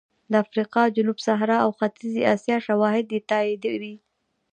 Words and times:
د 0.31 0.33
افریقا 0.43 0.83
جنوب 0.95 1.17
صحرا 1.27 1.57
او 1.65 1.71
ختیځې 1.77 2.21
اسیا 2.33 2.57
شواهد 2.67 3.05
یې 3.15 3.19
تاییدوي 3.31 3.95